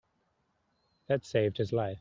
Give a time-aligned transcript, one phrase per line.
[1.07, 1.89] That saved his life.